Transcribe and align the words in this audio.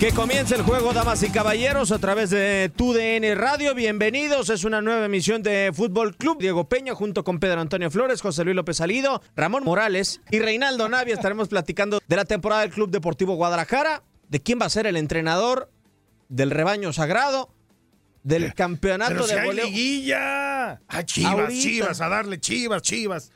Que 0.00 0.12
comience 0.12 0.54
el 0.54 0.62
juego, 0.62 0.94
damas 0.94 1.22
y 1.22 1.28
caballeros, 1.28 1.92
a 1.92 1.98
través 1.98 2.30
de 2.30 2.72
TUDN 2.74 3.36
Radio. 3.36 3.74
Bienvenidos, 3.74 4.48
es 4.48 4.64
una 4.64 4.80
nueva 4.80 5.04
emisión 5.04 5.42
de 5.42 5.72
Fútbol 5.74 6.16
Club. 6.16 6.38
Diego 6.40 6.66
Peña 6.70 6.94
junto 6.94 7.22
con 7.22 7.38
Pedro 7.38 7.60
Antonio 7.60 7.90
Flores, 7.90 8.22
José 8.22 8.44
Luis 8.44 8.56
López 8.56 8.78
Salido, 8.78 9.20
Ramón 9.36 9.62
Morales 9.62 10.22
y 10.30 10.38
Reinaldo 10.38 10.88
Navia. 10.88 11.12
Estaremos 11.12 11.48
platicando 11.48 12.00
de 12.08 12.16
la 12.16 12.24
temporada 12.24 12.62
del 12.62 12.70
Club 12.70 12.90
Deportivo 12.90 13.34
Guadalajara, 13.34 14.02
de 14.30 14.40
quién 14.40 14.58
va 14.58 14.64
a 14.66 14.70
ser 14.70 14.86
el 14.86 14.96
entrenador, 14.96 15.70
del 16.30 16.50
rebaño 16.50 16.94
sagrado, 16.94 17.52
del 18.22 18.54
campeonato 18.54 19.12
Pero 19.12 19.26
si 19.26 19.34
de 19.34 19.40
hay 19.40 19.46
goleo. 19.48 19.66
liguilla. 19.66 20.80
Ah, 20.88 21.04
chivas, 21.04 21.32
Ahorita. 21.32 21.60
chivas, 21.60 22.00
a 22.00 22.08
darle 22.08 22.40
chivas, 22.40 22.80
chivas. 22.80 23.32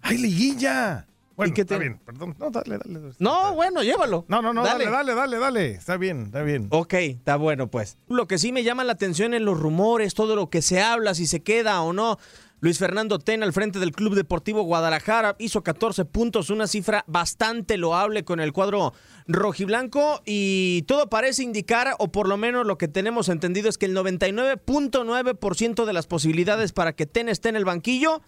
Hay 0.00 0.16
liguilla. 0.16 1.06
Bueno, 1.40 1.52
¿Y 1.52 1.54
qué 1.54 1.62
está 1.62 1.78
bien, 1.78 1.98
perdón. 2.04 2.36
No, 2.38 2.50
dale, 2.50 2.76
dale. 2.76 3.14
No, 3.18 3.54
bueno, 3.54 3.82
llévalo. 3.82 4.26
No, 4.28 4.42
no, 4.42 4.52
no, 4.52 4.62
dale, 4.62 4.90
dale, 4.90 5.14
dale, 5.14 5.38
dale. 5.38 5.70
Está 5.70 5.96
bien, 5.96 6.24
está 6.24 6.42
bien. 6.42 6.66
Ok, 6.68 6.92
está 6.92 7.36
bueno 7.36 7.70
pues. 7.70 7.96
Lo 8.08 8.28
que 8.28 8.36
sí 8.36 8.52
me 8.52 8.62
llama 8.62 8.84
la 8.84 8.92
atención 8.92 9.32
en 9.32 9.46
los 9.46 9.58
rumores, 9.58 10.12
todo 10.12 10.36
lo 10.36 10.50
que 10.50 10.60
se 10.60 10.82
habla, 10.82 11.14
si 11.14 11.26
se 11.26 11.40
queda 11.42 11.80
o 11.80 11.94
no. 11.94 12.18
Luis 12.60 12.78
Fernando 12.78 13.18
Tena 13.18 13.46
al 13.46 13.54
frente 13.54 13.78
del 13.78 13.92
Club 13.92 14.14
Deportivo 14.16 14.64
Guadalajara 14.64 15.34
hizo 15.38 15.62
14 15.62 16.04
puntos, 16.04 16.50
una 16.50 16.66
cifra 16.66 17.04
bastante 17.06 17.78
loable 17.78 18.22
con 18.26 18.38
el 18.38 18.52
cuadro 18.52 18.92
rojiblanco 19.26 20.20
y 20.26 20.82
todo 20.82 21.08
parece 21.08 21.42
indicar, 21.42 21.94
o 21.98 22.12
por 22.12 22.28
lo 22.28 22.36
menos 22.36 22.66
lo 22.66 22.76
que 22.76 22.86
tenemos 22.86 23.30
entendido 23.30 23.70
es 23.70 23.78
que 23.78 23.86
el 23.86 23.96
99.9% 23.96 25.86
de 25.86 25.92
las 25.94 26.06
posibilidades 26.06 26.72
para 26.74 26.92
que 26.92 27.06
Tena 27.06 27.32
esté 27.32 27.48
en 27.48 27.56
el 27.56 27.64
banquillo 27.64 28.20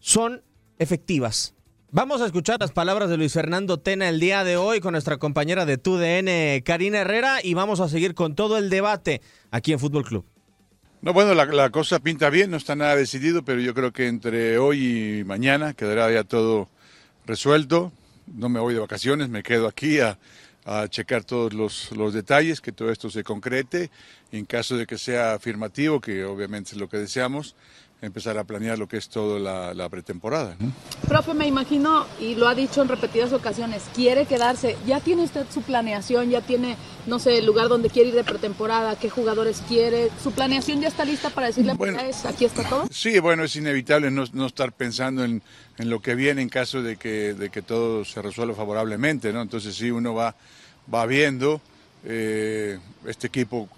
son 0.00 0.42
efectivas. 0.80 1.54
Vamos 1.90 2.20
a 2.20 2.26
escuchar 2.26 2.60
las 2.60 2.70
palabras 2.70 3.08
de 3.08 3.16
Luis 3.16 3.32
Fernando 3.32 3.78
Tena 3.78 4.10
el 4.10 4.20
día 4.20 4.44
de 4.44 4.58
hoy 4.58 4.78
con 4.80 4.92
nuestra 4.92 5.16
compañera 5.16 5.64
de 5.64 5.78
TUDN, 5.78 6.60
Karina 6.62 6.98
Herrera, 6.98 7.38
y 7.42 7.54
vamos 7.54 7.80
a 7.80 7.88
seguir 7.88 8.14
con 8.14 8.34
todo 8.34 8.58
el 8.58 8.68
debate 8.68 9.22
aquí 9.50 9.72
en 9.72 9.78
Fútbol 9.78 10.04
Club. 10.04 10.26
No, 11.00 11.14
bueno, 11.14 11.32
la, 11.32 11.70
cosa 11.70 11.98
pinta 11.98 12.28
bien, 12.28 12.50
no 12.50 12.58
está 12.58 12.76
nada 12.76 12.94
decidido, 12.94 13.42
pero 13.42 13.62
yo 13.62 13.72
creo 13.72 13.90
que 13.90 14.06
entre 14.06 14.58
hoy 14.58 15.20
y 15.20 15.24
mañana 15.24 15.72
quedará 15.72 16.12
ya 16.12 16.24
todo 16.24 16.68
resuelto. 17.24 17.90
No 18.26 18.50
me 18.50 18.60
voy 18.60 18.74
de 18.74 18.80
vacaciones, 18.80 19.30
me 19.30 19.42
quedo 19.42 19.66
aquí 19.66 19.98
a, 20.00 20.18
checar 20.90 21.24
todos 21.24 21.54
los, 21.54 22.12
detalles, 22.12 22.60
que 22.60 22.72
todo 22.72 22.92
esto 22.92 23.08
se 23.08 23.24
concrete. 23.24 23.90
En 24.30 24.44
caso 24.44 24.76
de 24.76 24.86
que 24.86 24.98
sea 24.98 25.32
afirmativo, 25.32 26.02
que 26.02 26.26
obviamente 26.26 26.72
es 26.72 26.76
lo 26.76 26.90
que 26.90 26.98
deseamos, 26.98 27.56
empezar 28.00 28.38
a 28.38 28.44
planear 28.44 28.78
lo 28.78 28.86
que 28.86 28.96
es 28.96 29.08
toda 29.08 29.40
la, 29.40 29.74
la 29.74 29.88
pretemporada. 29.88 30.54
¿no? 30.60 30.72
Profe, 31.08 31.34
me 31.34 31.46
imagino, 31.48 32.06
y 32.20 32.36
lo 32.36 32.46
ha 32.46 32.54
dicho 32.54 32.80
en 32.80 32.88
repetidas 32.88 33.32
ocasiones, 33.32 33.82
quiere 33.94 34.24
quedarse. 34.26 34.76
¿Ya 34.86 35.00
tiene 35.00 35.22
usted 35.24 35.46
su 35.52 35.62
planeación? 35.62 36.30
¿Ya 36.30 36.40
tiene, 36.40 36.76
no 37.06 37.18
sé, 37.18 37.38
el 37.38 37.46
lugar 37.46 37.68
donde 37.68 37.90
quiere 37.90 38.10
ir 38.10 38.14
de 38.14 38.22
pretemporada? 38.24 38.96
¿Qué 38.96 39.10
jugadores 39.10 39.62
quiere? 39.66 40.10
¿Su 40.22 40.30
planeación 40.30 40.80
ya 40.80 40.88
está 40.88 41.04
lista 41.04 41.30
para 41.30 41.48
decirle, 41.48 41.74
Bueno. 41.74 41.98
pues, 41.98 42.24
aquí 42.24 42.44
está 42.44 42.68
todo? 42.68 42.86
Sí, 42.90 43.18
bueno, 43.18 43.42
es 43.44 43.56
inevitable 43.56 44.10
no, 44.12 44.24
no 44.32 44.46
estar 44.46 44.70
pensando 44.72 45.24
en, 45.24 45.42
en 45.78 45.90
lo 45.90 46.00
que 46.00 46.14
viene 46.14 46.40
en 46.42 46.48
caso 46.48 46.82
de 46.82 46.96
que, 46.96 47.34
de 47.34 47.50
que 47.50 47.62
todo 47.62 48.04
se 48.04 48.22
resuelva 48.22 48.54
favorablemente, 48.54 49.32
¿no? 49.32 49.42
Entonces 49.42 49.74
sí, 49.74 49.90
uno 49.90 50.14
va, 50.14 50.36
va 50.92 51.04
viendo. 51.06 51.60
eh, 52.04 52.78
este 53.06 53.26
equipo 53.26 53.68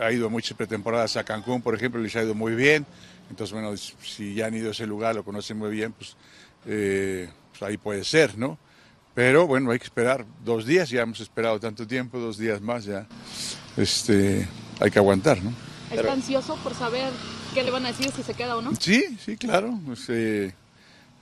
ha 0.00 0.10
ido 0.12 0.26
a 0.26 0.30
muchas 0.30 0.56
pretemporadas 0.56 1.16
a 1.16 1.24
Cancún, 1.24 1.62
por 1.62 1.74
ejemplo, 1.74 2.00
les 2.00 2.14
ha 2.16 2.22
ido 2.24 2.34
muy 2.34 2.54
bien. 2.54 2.86
Entonces, 3.30 3.52
bueno, 3.52 3.76
si 3.76 4.34
ya 4.34 4.46
han 4.46 4.54
ido 4.54 4.68
a 4.68 4.72
ese 4.72 4.86
lugar, 4.86 5.14
lo 5.14 5.24
conocen 5.24 5.58
muy 5.58 5.70
bien, 5.70 5.92
pues, 5.92 6.16
eh, 6.66 7.28
pues 7.50 7.62
ahí 7.62 7.76
puede 7.76 8.04
ser, 8.04 8.38
¿no? 8.38 8.58
Pero 9.14 9.46
bueno, 9.46 9.70
hay 9.70 9.78
que 9.78 9.84
esperar 9.84 10.24
dos 10.44 10.64
días, 10.64 10.90
ya 10.90 11.02
hemos 11.02 11.20
esperado 11.20 11.58
tanto 11.58 11.86
tiempo, 11.86 12.18
dos 12.18 12.38
días 12.38 12.60
más 12.60 12.84
ya. 12.84 13.06
Este, 13.76 14.46
hay 14.80 14.90
que 14.90 14.98
aguantar, 14.98 15.42
¿no? 15.42 15.52
¿Está 15.90 16.12
ansioso 16.12 16.56
por 16.62 16.74
saber 16.74 17.10
qué 17.54 17.62
le 17.62 17.70
van 17.70 17.84
a 17.84 17.88
decir 17.88 18.12
si 18.12 18.22
se 18.22 18.34
queda 18.34 18.56
o 18.56 18.62
no? 18.62 18.74
Sí, 18.76 19.18
sí, 19.24 19.36
claro. 19.36 19.78
Pues, 19.84 20.04
eh, 20.08 20.54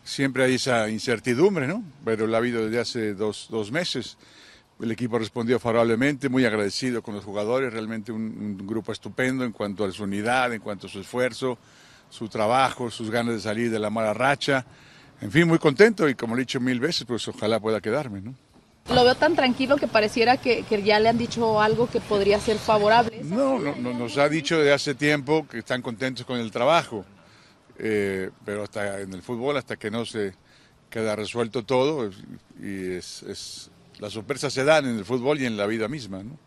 siempre 0.05 0.45
hay 0.45 0.55
esa 0.57 0.89
incertidumbre, 0.91 1.67
¿no? 1.67 1.83
Pero 2.05 2.27
la 2.27 2.37
ha 2.37 2.41
habido 2.41 2.65
desde 2.67 2.81
hace 2.81 3.15
dos, 3.15 3.47
dos 3.51 3.73
meses. 3.73 4.19
El 4.79 4.91
equipo 4.91 5.19
respondió 5.19 5.59
favorablemente, 5.59 6.29
muy 6.29 6.45
agradecido 6.45 7.03
con 7.03 7.15
los 7.15 7.25
jugadores, 7.25 7.73
realmente 7.73 8.13
un, 8.13 8.59
un 8.61 8.67
grupo 8.67 8.93
estupendo 8.93 9.43
en 9.43 9.53
cuanto 9.53 9.87
a 9.87 9.93
su 9.93 10.05
unidad, 10.05 10.53
en 10.53 10.61
cuanto 10.61 10.87
a 10.87 10.91
su 10.91 11.01
esfuerzo, 11.01 11.57
su 12.11 12.29
trabajo, 12.29 12.91
sus 12.91 13.11
ganas 13.11 13.35
de 13.35 13.41
salir 13.41 13.71
de 13.71 13.79
la 13.79 13.91
mala 13.91 14.15
racha. 14.15 14.65
En 15.21 15.31
fin, 15.31 15.47
muy 15.49 15.59
contento 15.59 16.09
y 16.09 16.15
como 16.15 16.35
lo 16.35 16.41
he 16.41 16.45
dicho 16.45 16.61
mil 16.61 16.79
veces, 16.81 17.05
pues 17.07 17.27
ojalá 17.29 17.59
pueda 17.61 17.81
quedarme, 17.81 18.21
¿no? 18.21 18.35
Lo 18.95 19.03
veo 19.03 19.15
tan 19.17 19.35
tranquilo 19.35 19.77
que 19.77 19.89
pareciera 19.89 20.37
que, 20.37 20.63
que 20.63 20.83
ya 20.83 21.01
le 21.01 21.09
han 21.09 21.19
dicho 21.19 21.61
algo 21.61 21.89
que 21.89 22.01
podría 22.01 22.39
ser 22.39 22.57
favorable. 22.59 23.21
No, 23.25 23.59
no, 23.59 23.75
no, 23.75 23.93
nos 23.93 24.17
ha 24.19 24.29
dicho 24.29 24.59
de 24.61 24.73
hace 24.73 24.95
tiempo 24.95 25.47
que 25.49 25.59
están 25.59 25.83
contentos 25.83 26.25
con 26.25 26.39
el 26.39 26.53
trabajo, 26.53 27.05
eh, 27.79 28.31
pero 28.45 28.63
hasta 28.63 29.01
en 29.01 29.13
el 29.13 29.23
fútbol, 29.23 29.57
hasta 29.57 29.77
que 29.77 29.91
no 29.91 30.05
se 30.07 30.35
queda 30.89 31.17
resuelto 31.17 31.65
todo, 31.65 32.11
y 32.63 32.93
es, 32.93 33.23
es- 33.25 33.71
las 33.99 34.13
sorpresas 34.13 34.53
se 34.53 34.63
dan 34.63 34.87
en 34.87 34.99
el 34.99 35.05
fútbol 35.05 35.41
y 35.41 35.47
en 35.47 35.57
la 35.57 35.67
vida 35.67 35.89
misma, 35.89 36.23
¿no? 36.23 36.39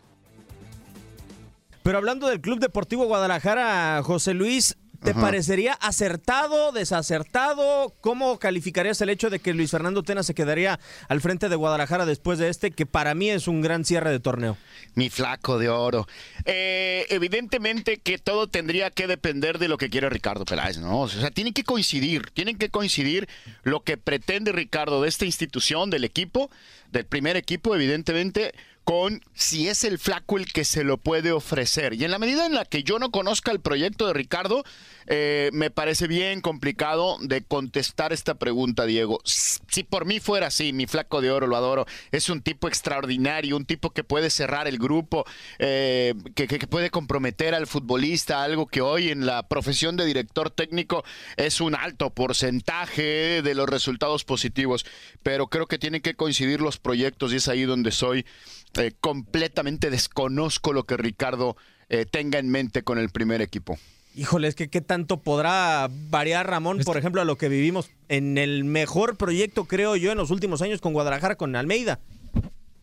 Pero 1.82 1.98
hablando 1.98 2.28
del 2.28 2.40
Club 2.40 2.58
Deportivo 2.60 3.04
Guadalajara, 3.06 4.00
José 4.02 4.34
Luis, 4.34 4.76
¿te 5.02 5.14
parecería 5.14 5.72
acertado, 5.74 6.72
desacertado? 6.72 7.94
¿Cómo 8.00 8.38
calificarías 8.38 9.00
el 9.00 9.10
hecho 9.10 9.30
de 9.30 9.38
que 9.38 9.54
Luis 9.54 9.70
Fernando 9.70 10.02
Tena 10.02 10.22
se 10.22 10.34
quedaría 10.34 10.78
al 11.08 11.20
frente 11.20 11.48
de 11.48 11.56
Guadalajara 11.56 12.06
después 12.06 12.38
de 12.38 12.48
este, 12.48 12.70
que 12.70 12.86
para 12.86 13.14
mí 13.14 13.30
es 13.30 13.48
un 13.48 13.60
gran 13.60 13.84
cierre 13.84 14.10
de 14.10 14.20
torneo? 14.20 14.56
Mi 14.94 15.10
flaco 15.10 15.58
de 15.58 15.68
oro. 15.68 16.06
Eh, 16.44 17.06
evidentemente 17.10 17.98
que 17.98 18.18
todo 18.18 18.48
tendría 18.48 18.90
que 18.90 19.06
depender 19.06 19.58
de 19.58 19.68
lo 19.68 19.78
que 19.78 19.90
quiere 19.90 20.10
Ricardo 20.10 20.44
Peláez, 20.44 20.78
¿no? 20.78 21.00
O 21.00 21.08
sea, 21.08 21.30
tienen 21.30 21.52
que 21.52 21.64
coincidir, 21.64 22.30
tienen 22.32 22.56
que 22.56 22.70
coincidir 22.70 23.28
lo 23.62 23.80
que 23.80 23.96
pretende 23.96 24.52
Ricardo 24.52 25.02
de 25.02 25.08
esta 25.08 25.24
institución, 25.24 25.90
del 25.90 26.04
equipo, 26.04 26.50
del 26.90 27.06
primer 27.06 27.36
equipo, 27.36 27.74
evidentemente, 27.74 28.54
con 28.90 29.20
si 29.34 29.68
es 29.68 29.84
el 29.84 30.00
flaco 30.00 30.36
el 30.36 30.52
que 30.52 30.64
se 30.64 30.82
lo 30.82 30.98
puede 30.98 31.30
ofrecer. 31.30 31.94
Y 31.94 32.04
en 32.04 32.10
la 32.10 32.18
medida 32.18 32.44
en 32.44 32.56
la 32.56 32.64
que 32.64 32.82
yo 32.82 32.98
no 32.98 33.12
conozca 33.12 33.52
el 33.52 33.60
proyecto 33.60 34.08
de 34.08 34.14
Ricardo, 34.14 34.64
eh, 35.06 35.50
me 35.52 35.70
parece 35.70 36.08
bien 36.08 36.40
complicado 36.40 37.16
de 37.20 37.40
contestar 37.42 38.12
esta 38.12 38.34
pregunta, 38.34 38.86
Diego. 38.86 39.20
Si 39.24 39.84
por 39.84 40.06
mí 40.06 40.18
fuera 40.18 40.48
así, 40.48 40.72
mi 40.72 40.88
flaco 40.88 41.20
de 41.20 41.30
oro, 41.30 41.46
lo 41.46 41.54
adoro, 41.56 41.86
es 42.10 42.28
un 42.30 42.42
tipo 42.42 42.66
extraordinario, 42.66 43.56
un 43.56 43.64
tipo 43.64 43.90
que 43.90 44.02
puede 44.02 44.28
cerrar 44.28 44.66
el 44.66 44.78
grupo, 44.78 45.24
eh, 45.60 46.14
que, 46.34 46.48
que- 46.48 46.66
puede 46.66 46.90
comprometer 46.90 47.54
al 47.54 47.68
futbolista, 47.68 48.42
algo 48.42 48.66
que 48.66 48.80
hoy 48.80 49.10
en 49.10 49.24
la 49.24 49.46
profesión 49.46 49.96
de 49.96 50.04
director 50.04 50.50
técnico 50.50 51.04
es 51.36 51.60
un 51.60 51.76
alto 51.76 52.10
porcentaje 52.10 53.40
de 53.42 53.54
los 53.54 53.68
resultados 53.68 54.24
positivos. 54.24 54.84
Pero 55.22 55.46
creo 55.46 55.66
que 55.66 55.78
tienen 55.78 56.00
que 56.02 56.14
coincidir 56.16 56.60
los 56.60 56.78
proyectos 56.78 57.32
y 57.32 57.36
es 57.36 57.46
ahí 57.46 57.62
donde 57.62 57.92
soy 57.92 58.26
eh, 58.74 58.92
completamente 59.00 59.90
desconozco 59.90 60.72
lo 60.72 60.84
que 60.84 60.96
Ricardo 60.96 61.56
eh, 61.88 62.06
tenga 62.06 62.38
en 62.38 62.48
mente 62.48 62.82
con 62.82 62.98
el 62.98 63.10
primer 63.10 63.42
equipo. 63.42 63.78
Híjole, 64.14 64.48
es 64.48 64.54
que 64.54 64.68
qué 64.68 64.80
tanto 64.80 65.20
podrá 65.20 65.88
variar 66.10 66.48
Ramón, 66.48 66.80
por 66.84 66.96
ejemplo, 66.96 67.20
a 67.20 67.24
lo 67.24 67.36
que 67.36 67.48
vivimos 67.48 67.90
en 68.08 68.38
el 68.38 68.64
mejor 68.64 69.16
proyecto, 69.16 69.66
creo 69.66 69.94
yo, 69.96 70.10
en 70.10 70.18
los 70.18 70.30
últimos 70.30 70.62
años 70.62 70.80
con 70.80 70.92
Guadalajara, 70.92 71.36
con 71.36 71.54
Almeida. 71.54 72.00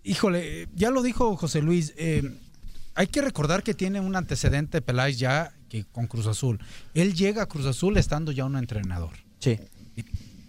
Híjole, 0.03 0.69
ya 0.73 0.89
lo 0.89 1.01
dijo 1.01 1.35
José 1.35 1.61
Luis. 1.61 1.93
eh, 1.97 2.23
hay 2.95 3.07
que 3.07 3.21
recordar 3.21 3.61
que 3.61 3.75
tiene 3.75 3.99
un 3.99 4.15
antecedente 4.15 4.81
Peláez 4.81 5.19
ya 5.19 5.53
que 5.69 5.85
con 5.85 6.07
Cruz 6.07 6.25
Azul. 6.25 6.59
Él 6.95 7.13
llega 7.13 7.43
a 7.43 7.45
Cruz 7.45 7.67
Azul 7.67 7.95
estando 7.97 8.31
ya 8.31 8.45
un 8.45 8.57
entrenador. 8.57 9.11
Sí. 9.39 9.59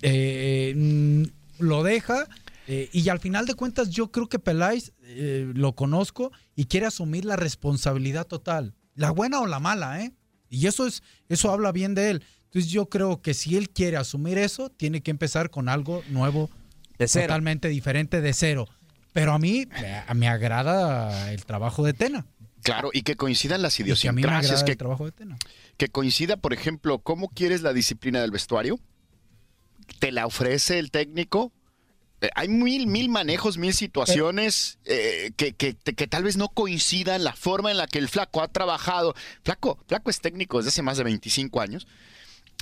Eh, 0.00 0.72
mm, 0.74 1.24
lo 1.58 1.82
deja 1.82 2.26
eh, 2.70 2.90
y 2.92 3.08
al 3.08 3.18
final 3.18 3.46
de 3.46 3.54
cuentas 3.54 3.88
yo 3.88 4.12
creo 4.12 4.28
que 4.28 4.38
Peláez 4.38 4.92
eh, 5.04 5.50
lo 5.54 5.74
conozco 5.74 6.32
y 6.54 6.66
quiere 6.66 6.84
asumir 6.84 7.24
la 7.24 7.34
responsabilidad 7.34 8.26
total, 8.26 8.74
la 8.94 9.10
buena 9.10 9.40
o 9.40 9.46
la 9.46 9.58
mala, 9.58 10.02
¿eh? 10.02 10.12
Y 10.50 10.66
eso 10.66 10.86
es 10.86 11.02
eso 11.30 11.50
habla 11.50 11.72
bien 11.72 11.94
de 11.94 12.10
él. 12.10 12.24
Entonces 12.44 12.70
yo 12.70 12.90
creo 12.90 13.22
que 13.22 13.32
si 13.32 13.56
él 13.56 13.70
quiere 13.70 13.96
asumir 13.96 14.36
eso, 14.36 14.68
tiene 14.68 15.02
que 15.02 15.10
empezar 15.10 15.48
con 15.48 15.70
algo 15.70 16.02
nuevo, 16.10 16.50
De 16.98 17.08
cero. 17.08 17.28
totalmente 17.28 17.68
diferente 17.68 18.20
de 18.20 18.34
cero. 18.34 18.68
Pero 19.14 19.32
a 19.32 19.38
mí 19.38 19.66
me, 20.14 20.28
agrada 20.28 21.32
el 21.32 21.46
trabajo 21.46 21.86
de 21.86 21.94
Tena. 21.94 22.26
Claro, 22.62 22.90
y 22.92 23.00
que 23.00 23.16
coincidan 23.16 23.62
las 23.62 23.80
Y 23.80 23.84
que 23.84 23.92
a 23.92 24.12
mí 24.12 24.20
me 24.20 24.28
idiosincrasias, 24.28 24.44
agrada 24.44 24.64
que, 24.66 24.72
el 24.72 24.78
trabajo 24.78 25.04
de 25.06 25.12
Tena. 25.12 25.38
que 25.78 25.88
coincida, 25.88 26.36
por 26.36 26.52
ejemplo, 26.52 26.98
cómo 26.98 27.28
quieres 27.28 27.62
la 27.62 27.72
disciplina 27.72 28.20
del 28.20 28.30
vestuario, 28.30 28.78
te 30.00 30.12
la 30.12 30.26
ofrece 30.26 30.78
el 30.78 30.90
técnico. 30.90 31.50
Eh, 32.20 32.30
Hay 32.34 32.48
mil, 32.48 32.86
mil 32.86 33.08
manejos, 33.08 33.58
mil 33.58 33.72
situaciones 33.74 34.78
eh, 34.84 35.30
que, 35.36 35.52
que- 35.54 35.74
que 35.76 36.06
tal 36.06 36.24
vez 36.24 36.36
no 36.36 36.48
coincidan 36.48 37.22
la 37.24 37.32
forma 37.34 37.70
en 37.70 37.76
la 37.76 37.86
que 37.86 37.98
el 37.98 38.08
flaco 38.08 38.42
ha 38.42 38.48
trabajado. 38.48 39.14
Flaco, 39.44 39.78
flaco 39.86 40.10
es 40.10 40.20
técnico 40.20 40.58
desde 40.58 40.68
hace 40.70 40.82
más 40.82 40.98
de 40.98 41.04
25 41.04 41.60
años. 41.60 41.86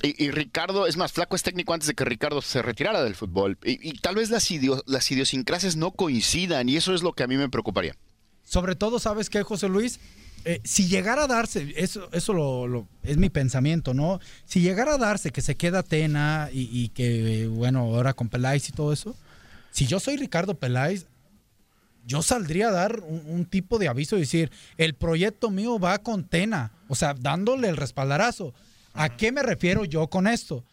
Y, 0.03 0.23
y 0.23 0.31
Ricardo, 0.31 0.87
es 0.87 0.99
más, 0.99 1.12
Flaco 1.12 1.37
es 1.37 1.43
técnico 1.43 1.73
antes 1.73 1.87
de 1.88 1.94
que 1.94 2.05
Ricardo 2.05 2.43
se 2.43 2.61
retirara 2.61 3.03
del 3.03 3.14
fútbol. 3.14 3.56
Y, 3.64 3.88
y 3.88 3.93
tal 3.99 4.14
vez 4.17 4.29
las, 4.29 4.50
idio- 4.50 4.82
las 4.87 5.11
idiosincrasias 5.11 5.76
no 5.76 5.91
coincidan 5.93 6.69
y 6.69 6.76
eso 6.76 6.94
es 6.94 7.02
lo 7.02 7.14
que 7.14 7.23
a 7.23 7.26
mí 7.26 7.37
me 7.38 7.49
preocuparía. 7.49 7.97
Sobre 8.44 8.75
todo, 8.76 8.99
¿sabes 8.99 9.31
qué, 9.31 9.43
José 9.43 9.69
Luis? 9.69 9.99
Eh, 10.44 10.61
si 10.64 10.87
llegara 10.87 11.25
a 11.25 11.26
darse, 11.26 11.73
eso, 11.76 12.09
eso 12.12 12.35
lo- 12.35 12.87
es 13.02 13.17
mi 13.17 13.31
pensamiento, 13.31 13.94
¿no? 13.94 14.20
Si 14.44 14.61
llegara 14.61 14.94
a 14.94 14.99
darse 14.99 15.31
que 15.32 15.41
se 15.41 15.55
queda 15.56 15.82
Tena 15.82 16.50
y, 16.52 16.69
y 16.70 16.91
que, 16.91 17.47
bueno, 17.50 17.81
ahora 17.81 18.12
con 18.12 18.29
Peláez 18.29 18.69
y 18.69 18.73
todo 18.73 18.93
eso, 18.93 19.17
si 19.76 19.87
yo 19.87 20.00
soy 20.00 20.17
Ricardo 20.17 20.58
Peláez, 20.58 21.06
yo 22.06 22.23
saldría 22.23 22.69
a 22.69 22.73
dar 22.73 23.00
un, 23.00 23.23
un 23.26 23.44
tipo 23.44 23.78
de 23.78 23.88
aviso 23.88 24.17
y 24.17 24.20
decir, 24.20 24.50
el 24.78 24.94
proyecto 24.94 25.50
mío 25.50 25.78
va 25.78 25.99
con 25.99 26.25
Tena, 26.25 26.73
o 26.88 26.94
sea, 26.94 27.12
dándole 27.12 27.69
el 27.69 27.76
respaldarazo. 27.76 28.55
¿A 28.94 29.17
qué 29.19 29.32
me 29.32 29.43
refiero 29.43 29.84
yo 29.84 30.08
con 30.08 30.26
esto? 30.26 30.64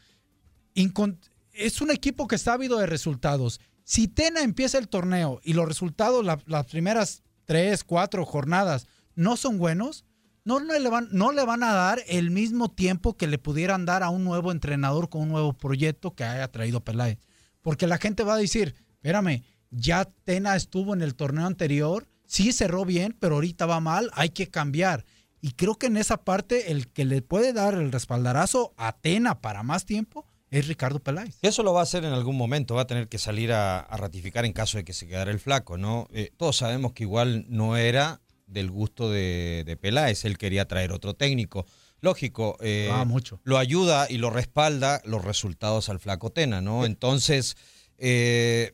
Incon- 0.76 1.18
es 1.52 1.82
un 1.82 1.92
equipo 1.92 2.28
que 2.28 2.36
está 2.36 2.54
ávido 2.54 2.78
de 2.80 2.86
resultados. 2.86 3.60
Si 3.84 4.08
Tena 4.08 4.42
empieza 4.42 4.78
el 4.78 4.88
torneo 4.88 5.42
y 5.44 5.52
los 5.54 5.68
resultados, 5.68 6.24
la- 6.24 6.40
las 6.46 6.66
primeras 6.68 7.24
tres, 7.46 7.84
cuatro 7.84 8.26
jornadas 8.26 8.88
no 9.16 9.36
son 9.36 9.58
buenos, 9.58 10.06
no, 10.46 10.60
no 10.62 10.78
le 10.80 10.90
van, 10.90 11.10
no 11.12 11.32
le 11.34 11.44
van 11.44 11.64
a 11.64 11.74
dar 11.74 12.02
el 12.08 12.32
mismo 12.32 12.72
tiempo 12.72 13.18
que 13.18 13.28
le 13.28 13.38
pudieran 13.38 13.86
dar 13.86 14.02
a 14.04 14.10
un 14.10 14.24
nuevo 14.24 14.52
entrenador 14.52 15.10
con 15.10 15.24
un 15.24 15.30
nuevo 15.30 15.52
proyecto 15.54 16.16
que 16.16 16.24
haya 16.24 16.50
traído 16.52 16.80
Peláez. 16.84 17.18
Porque 17.62 17.88
la 17.88 17.98
gente 17.98 18.24
va 18.24 18.36
a 18.36 18.38
decir, 18.38 18.76
espérame, 19.04 19.44
ya 19.70 20.06
Tena 20.24 20.56
estuvo 20.56 20.94
en 20.94 21.02
el 21.02 21.16
torneo 21.16 21.46
anterior, 21.46 22.08
sí 22.26 22.54
cerró 22.54 22.86
bien, 22.86 23.16
pero 23.20 23.36
ahorita 23.36 23.66
va 23.66 23.82
mal, 23.82 24.10
hay 24.14 24.30
que 24.30 24.48
cambiar. 24.50 25.04
Y 25.42 25.52
creo 25.52 25.76
que 25.76 25.88
en 25.88 25.98
esa 25.98 26.24
parte 26.24 26.72
el 26.72 26.88
que 26.88 27.04
le 27.04 27.22
puede 27.22 27.52
dar 27.52 27.74
el 27.74 27.92
respaldarazo 27.92 28.74
a 28.78 28.94
Tena 28.94 29.42
para 29.42 29.62
más 29.62 29.86
tiempo 29.86 30.26
es 30.50 30.68
Ricardo 30.68 31.00
Peláez. 31.02 31.36
Eso 31.42 31.64
lo 31.64 31.74
va 31.74 31.82
a 31.82 31.84
hacer 31.84 32.06
en 32.06 32.14
algún 32.14 32.38
momento, 32.38 32.76
va 32.76 32.84
a 32.84 32.88
tener 32.88 33.10
que 33.10 33.18
salir 33.18 33.52
a, 33.52 33.80
a 33.82 33.98
ratificar 33.98 34.46
en 34.46 34.54
caso 34.54 34.78
de 34.78 34.86
que 34.86 34.94
se 34.94 35.06
quedara 35.08 35.32
el 35.32 35.40
flaco, 35.42 35.78
¿no? 35.78 36.08
Eh, 36.14 36.32
todos 36.38 36.56
sabemos 36.58 36.94
que 36.94 37.04
igual 37.04 37.46
no 37.50 37.76
era 37.76 38.22
del 38.48 38.72
gusto 38.72 39.10
de, 39.12 39.64
de 39.66 39.76
Peláez, 39.76 40.24
él 40.24 40.38
quería 40.38 40.66
traer 40.68 40.94
otro 40.94 41.14
técnico. 41.16 41.66
Lógico, 42.00 42.58
eh, 42.62 42.90
Ah, 42.92 43.04
mucho. 43.04 43.42
lo 43.44 43.58
ayuda 43.58 44.08
y 44.10 44.18
lo 44.18 44.30
respalda 44.30 45.02
los 45.06 45.26
resultados 45.26 45.90
al 45.90 46.00
flaco 46.00 46.32
Tena, 46.32 46.62
¿no? 46.62 46.86
Entonces, 46.86 47.58
eh, 47.98 48.74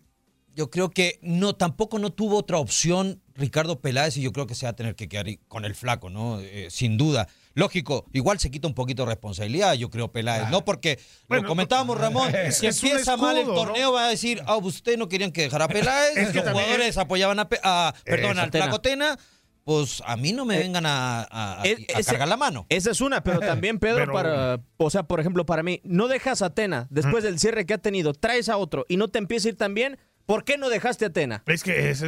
yo 0.55 0.69
creo 0.69 0.89
que 0.89 1.19
no, 1.21 1.55
tampoco 1.55 1.99
no 1.99 2.11
tuvo 2.11 2.37
otra 2.37 2.57
opción 2.57 3.21
Ricardo 3.35 3.79
Peláez 3.79 4.17
y 4.17 4.21
yo 4.21 4.31
creo 4.33 4.47
que 4.47 4.55
se 4.55 4.65
va 4.65 4.71
a 4.71 4.75
tener 4.75 4.95
que 4.95 5.07
quedar 5.07 5.25
con 5.47 5.63
el 5.65 5.73
flaco, 5.75 6.09
¿no? 6.09 6.39
Eh, 6.41 6.67
sin 6.69 6.97
duda. 6.97 7.27
Lógico, 7.53 8.05
igual 8.13 8.39
se 8.39 8.51
quita 8.51 8.67
un 8.67 8.73
poquito 8.73 9.03
de 9.03 9.09
responsabilidad, 9.09 9.73
yo 9.75 9.89
creo, 9.89 10.11
Peláez, 10.11 10.49
¿no? 10.49 10.65
Porque 10.65 10.99
Bueno, 11.27 11.43
lo 11.43 11.49
comentábamos, 11.49 11.97
Ramón, 11.97 12.33
es- 12.35 12.57
si 12.57 12.67
empieza 12.67 13.15
mal 13.17 13.37
el 13.37 13.45
torneo 13.45 13.93
va 13.93 14.05
a 14.05 14.09
decir, 14.09 14.41
ah, 14.45 14.57
ustedes 14.57 14.97
no 14.97 15.07
querían 15.07 15.31
que 15.31 15.43
dejara 15.43 15.65
a 15.65 15.67
Peláez, 15.69 16.17
Es 16.17 16.27
que 16.29 16.35
los 16.35 16.45
también- 16.45 16.65
jugadores 16.65 16.97
apoyaban 16.97 17.39
a, 17.39 17.47
Pe- 17.49 17.59
a- 17.63 17.93
perdón, 18.03 18.39
al 18.39 18.51
flaco 18.51 18.81
Tena, 18.81 19.17
pues 19.63 20.01
a 20.05 20.17
mí 20.17 20.31
no 20.33 20.45
me 20.45 20.57
vengan 20.57 20.85
a, 20.85 21.27
a- 21.29 21.61
Eh, 21.63 21.85
cargar 22.05 22.27
la 22.27 22.37
mano. 22.37 22.65
Esa 22.69 22.91
es 22.91 23.01
una, 23.01 23.23
pero 23.23 23.39
también, 23.39 23.77
Pedro, 23.79 23.97
Pero- 23.99 24.13
para, 24.13 24.59
o 24.77 24.89
sea, 24.89 25.03
por 25.03 25.19
ejemplo, 25.19 25.45
para 25.45 25.63
mí, 25.63 25.79
no 25.83 26.07
dejas 26.07 26.41
a 26.41 26.49
Tena 26.53 26.87
después 26.89 27.23
del 27.23 27.39
cierre 27.39 27.65
que 27.65 27.73
ha 27.75 27.77
tenido, 27.77 28.13
traes 28.13 28.49
a 28.49 28.57
otro 28.57 28.85
y 28.89 28.97
no 28.97 29.07
te 29.09 29.19
empieza 29.19 29.47
a 29.47 29.51
ir 29.51 29.57
tan 29.57 29.73
bien, 29.73 29.97
¿por 30.29 30.43
qué 30.43 30.59
no 30.59 30.69
dejaste 30.69 31.05
a 31.05 31.09
Tena? 31.09 31.41
Es 31.47 31.63
que 31.63 31.89
es, 31.89 32.03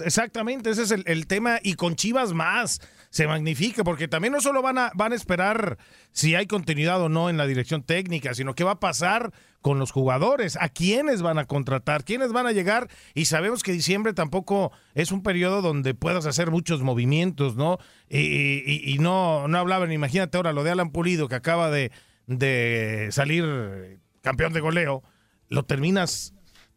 exactamente, 0.00 0.70
ese 0.70 0.84
es 0.84 0.90
el, 0.92 1.02
el 1.06 1.26
tema 1.26 1.58
y 1.62 1.74
con 1.74 1.94
Chivas 1.94 2.32
más 2.32 2.80
se 3.10 3.26
magnifica 3.26 3.84
porque 3.84 4.08
también 4.08 4.32
no 4.32 4.40
solo 4.40 4.62
van 4.62 4.78
a, 4.78 4.92
van 4.94 5.12
a 5.12 5.14
esperar 5.14 5.76
si 6.10 6.34
hay 6.34 6.46
continuidad 6.46 7.02
o 7.02 7.10
no 7.10 7.28
en 7.28 7.36
la 7.36 7.46
dirección 7.46 7.82
técnica, 7.82 8.32
sino 8.32 8.54
qué 8.54 8.64
va 8.64 8.70
a 8.72 8.80
pasar 8.80 9.30
con 9.60 9.78
los 9.78 9.90
jugadores, 9.92 10.56
a 10.58 10.70
quiénes 10.70 11.20
van 11.20 11.38
a 11.38 11.44
contratar, 11.44 12.02
quiénes 12.02 12.32
van 12.32 12.46
a 12.46 12.52
llegar 12.52 12.88
y 13.14 13.26
sabemos 13.26 13.62
que 13.62 13.72
diciembre 13.72 14.14
tampoco 14.14 14.72
es 14.94 15.12
un 15.12 15.22
periodo 15.22 15.60
donde 15.60 15.92
puedas 15.92 16.24
hacer 16.24 16.50
muchos 16.50 16.80
movimientos, 16.80 17.56
¿no? 17.56 17.76
Y, 18.08 18.18
y- 18.64 18.82
y 18.94 18.98
no, 19.00 19.48
no 19.48 19.58
hablaban, 19.58 19.92
imagínate 19.92 20.38
ahora 20.38 20.54
lo 20.54 20.64
de 20.64 20.70
Alan 20.70 20.92
Pulido 20.92 21.28
que 21.28 21.34
acaba 21.34 21.70
de, 21.70 21.92
de 22.26 23.08
salir 23.10 24.00
campeón 24.22 24.54
de 24.54 24.60
goleo, 24.60 25.02
lo 25.50 25.64
terminas 25.64 26.32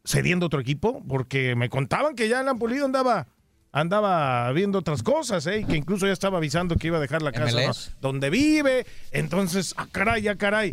cediendo 0.10 0.48
otro 0.48 0.60
equipo? 0.60 1.04
Porque 1.08 1.56
me 1.56 1.70
contaban 1.70 2.16
que 2.16 2.28
ya 2.28 2.40
Alan 2.40 2.58
Pulido 2.58 2.86
andaba, 2.86 3.28
andaba 3.72 4.52
viendo 4.54 4.80
otras 4.80 5.04
cosas, 5.04 5.46
¿eh? 5.48 5.60
Y 5.60 5.66
que 5.66 5.78
incluso 5.78 6.08
ya 6.08 6.14
estaba 6.14 6.38
avisando 6.38 6.76
que 6.76 6.88
iba 6.88 6.98
a 6.98 7.02
dejar 7.02 7.22
la 7.22 7.32
casa 7.32 7.58
donde 8.02 8.30
vive. 8.30 8.86
Entonces, 9.12 9.74
ah, 9.78 9.88
caray, 9.92 10.28
ah, 10.28 10.36
caray. 10.36 10.72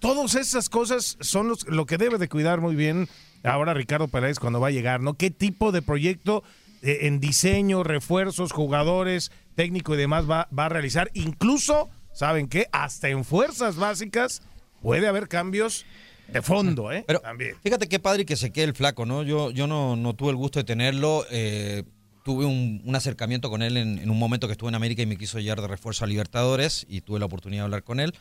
Todas 0.00 0.34
esas 0.34 0.68
cosas 0.68 1.16
son 1.20 1.48
los- 1.48 1.66
lo 1.66 1.86
que 1.86 1.96
debe 1.96 2.18
de 2.18 2.28
cuidar 2.28 2.60
muy 2.60 2.74
bien 2.76 3.08
ahora 3.42 3.72
Ricardo 3.72 4.08
Peláez 4.08 4.38
cuando 4.38 4.60
va 4.60 4.68
a 4.68 4.72
llegar, 4.72 5.00
¿no? 5.00 5.14
¿Qué 5.14 5.30
tipo 5.30 5.72
de 5.72 5.80
proyecto 5.82 6.42
eh, 6.82 7.06
en 7.06 7.18
diseño, 7.20 7.82
refuerzos, 7.82 8.52
jugadores, 8.52 9.32
técnico 9.54 9.94
y 9.94 9.96
demás 9.96 10.28
va, 10.28 10.48
va 10.56 10.66
a 10.66 10.68
realizar? 10.68 11.10
Incluso, 11.14 11.88
¿saben 12.12 12.48
qué? 12.48 12.66
Hasta 12.72 13.08
en 13.08 13.24
fuerzas 13.24 13.76
básicas 13.76 14.42
puede 14.82 15.08
haber 15.08 15.28
cambios 15.28 15.86
de 16.28 16.42
fondo, 16.42 16.90
¿eh? 16.92 17.04
Pero 17.06 17.20
También. 17.20 17.56
fíjate 17.62 17.88
qué 17.88 17.98
padre 17.98 18.24
que 18.26 18.36
se 18.36 18.50
quede 18.50 18.64
el 18.66 18.74
flaco, 18.74 19.06
¿no? 19.06 19.22
Yo, 19.22 19.50
yo 19.50 19.66
no, 19.66 19.96
no 19.96 20.14
tuve 20.14 20.30
el 20.30 20.36
gusto 20.36 20.58
de 20.58 20.64
tenerlo. 20.64 21.24
eh, 21.30 21.84
tuve 22.24 22.46
un, 22.46 22.80
un 22.86 22.96
acercamiento 22.96 23.50
con 23.50 23.60
él 23.62 23.76
en, 23.76 23.98
en 23.98 24.08
un 24.10 24.18
momento 24.18 24.46
que 24.46 24.52
estuve 24.52 24.70
en 24.70 24.74
América 24.74 25.02
y 25.02 25.06
me 25.06 25.18
quiso 25.18 25.38
llevar 25.40 25.60
de 25.60 25.68
refuerzo 25.68 26.04
a 26.04 26.08
Libertadores 26.08 26.86
y 26.88 27.02
tuve 27.02 27.18
la 27.20 27.26
oportunidad 27.26 27.60
de 27.62 27.64
hablar 27.64 27.84
con 27.84 28.00
él. 28.00 28.14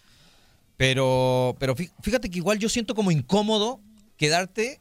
Pero, 0.78 1.56
pero 1.60 1.76
fí- 1.76 1.92
fíjate 2.02 2.30
que 2.30 2.38
igual 2.40 2.60
yo 2.60 2.68
siento 2.70 2.96
como 2.96 3.12
incómodo 3.12 3.80
quedarte. 4.18 4.80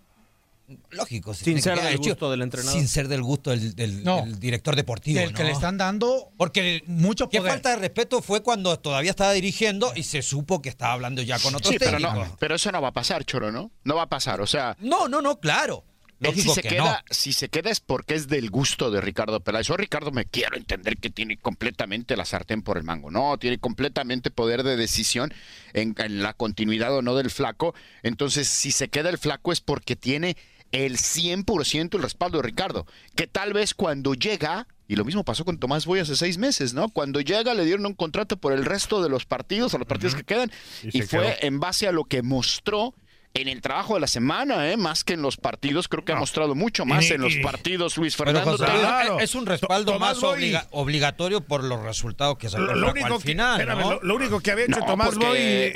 Lógico, 0.90 1.34
se 1.34 1.44
Sin 1.44 1.60
ser 1.62 1.80
del 1.80 1.94
hecho, 1.94 2.10
gusto 2.10 2.30
del 2.30 2.42
entrenador. 2.42 2.78
Sin 2.78 2.88
ser 2.88 3.08
del 3.08 3.22
gusto 3.22 3.50
del, 3.50 3.74
del- 3.74 4.04
No. 4.04 4.22
del 4.24 4.38
director 4.38 4.76
deportivo. 4.76 5.20
Del 5.20 5.32
que 5.34 5.44
le 5.44 5.52
están 5.52 5.78
dando 5.78 6.30
Porque 6.36 6.82
mucho 6.86 7.28
qué 7.28 7.38
poder. 7.38 7.52
falta 7.52 7.70
de 7.70 7.76
respeto 7.76 8.22
fue 8.22 8.42
cuando 8.42 8.78
todavía 8.78 9.10
estaba 9.10 9.32
dirigiendo 9.32 9.92
y 9.94 10.02
se 10.02 10.22
supo 10.22 10.62
que 10.62 10.68
estaba 10.68 10.92
hablando 10.92 11.22
ya 11.22 11.38
con 11.38 11.54
otros 11.54 11.72
Sí, 11.72 11.78
pero, 11.78 11.98
técnicos. 11.98 12.28
no, 12.28 12.36
pero 12.38 12.54
eso 12.56 12.70
no 12.72 12.80
va 12.82 12.88
a 12.88 12.92
pasar, 12.92 13.24
Choro, 13.24 13.50
¿no? 13.52 13.70
No 13.84 13.96
va 13.96 14.02
a 14.02 14.08
pasar. 14.08 14.40
O 14.40 14.46
sea, 14.46 14.76
No, 14.80 15.08
no, 15.08 15.20
no, 15.22 15.38
claro. 15.40 15.84
él 16.20 16.34
si 16.36 16.48
se, 16.50 16.62
que 16.62 16.68
queda, 16.68 16.84
no. 16.84 17.14
si 17.14 17.32
se 17.32 17.48
queda 17.48 17.68
es 17.70 17.80
porque 17.80 18.14
es 18.14 18.28
del 18.28 18.48
gusto 18.48 18.92
de 18.92 19.00
Ricardo 19.00 19.40
Peláez. 19.40 19.66
Yo, 19.66 19.76
Ricardo, 19.76 20.12
me 20.12 20.24
quiero 20.24 20.56
entender 20.56 20.96
que 20.98 21.10
tiene 21.10 21.36
completamente 21.36 22.16
la 22.16 22.24
sartén 22.24 22.62
por 22.62 22.76
el 22.78 22.84
mango. 22.84 23.10
No, 23.10 23.36
tiene 23.38 23.58
completamente 23.58 24.30
poder 24.30 24.62
de 24.62 24.76
decisión 24.76 25.34
en, 25.72 25.96
en 25.98 26.22
la 26.22 26.32
continuidad 26.34 26.94
o 26.96 27.02
no 27.02 27.16
del 27.16 27.28
flaco. 27.30 27.74
Entonces, 28.04 28.46
si 28.46 28.70
se 28.70 28.86
queda 28.88 29.10
el 29.10 29.18
flaco 29.18 29.50
es 29.50 29.60
porque 29.60 29.96
tiene 29.96 30.36
el 30.72 30.96
100% 30.98 31.94
el 31.96 32.02
respaldo 32.02 32.38
de 32.38 32.42
Ricardo. 32.44 32.86
Que 33.14 33.26
tal 33.26 33.52
vez 33.52 33.74
cuando 33.74 34.14
llega, 34.14 34.66
y 34.88 34.96
lo 34.96 35.04
mismo 35.04 35.24
pasó 35.24 35.44
con 35.44 35.58
Tomás 35.58 35.86
Boy 35.86 36.00
hace 36.00 36.16
seis 36.16 36.38
meses, 36.38 36.74
¿no? 36.74 36.88
Cuando 36.88 37.20
llega 37.20 37.54
le 37.54 37.64
dieron 37.64 37.86
un 37.86 37.94
contrato 37.94 38.36
por 38.36 38.52
el 38.52 38.64
resto 38.64 39.02
de 39.02 39.08
los 39.08 39.24
partidos, 39.26 39.74
a 39.74 39.78
los 39.78 39.86
partidos 39.86 40.14
que 40.14 40.24
quedan, 40.24 40.50
Y 40.82 41.02
fue 41.02 41.20
quedó. 41.22 41.34
en 41.46 41.60
base 41.60 41.86
a 41.88 41.92
lo 41.92 42.04
que 42.04 42.22
mostró 42.22 42.94
en 43.34 43.48
el 43.48 43.62
trabajo 43.62 43.94
de 43.94 44.00
la 44.00 44.08
semana, 44.08 44.70
¿eh? 44.70 44.76
más 44.76 45.04
que 45.04 45.14
en 45.14 45.22
los 45.22 45.38
partidos, 45.38 45.88
creo 45.88 46.04
que 46.04 46.12
ha 46.12 46.16
mostrado 46.16 46.54
mucho 46.54 46.84
más 46.84 47.08
Y- 47.08 47.14
en 47.14 47.22
los 47.22 47.34
y- 47.36 47.40
partidos 47.40 47.96
Luis 47.96 48.14
Fernando. 48.14 48.42
José. 48.50 48.64
Claro. 48.66 49.20
es 49.20 49.34
un 49.34 49.46
respaldo 49.46 49.92
Tomás 49.92 50.16
más 50.16 50.22
obliga- 50.22 50.66
obligatorio 50.70 51.40
por 51.40 51.64
los 51.64 51.80
resultados 51.82 52.36
que 52.36 52.50
sacó 52.50 52.64
Lo, 52.64 52.90
único 52.90 53.06
al 53.06 53.12
que, 53.14 53.28
final, 53.28 53.58
espérame, 53.60 53.80
¿no? 53.80 53.90
lo, 53.94 54.00
lo 54.02 54.14
único 54.16 54.40
que 54.40 54.50
había 54.50 54.64
hecho 54.66 54.78
No, 54.80 54.84
Tomás 54.84 55.14
Boy. 55.16 55.72